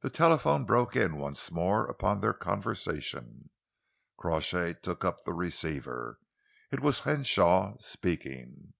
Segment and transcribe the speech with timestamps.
[0.00, 3.50] The telephone broke in once more upon their conversation.
[4.16, 6.18] Crawshay took up the receiver.
[6.70, 8.72] It was Henshaw speaking.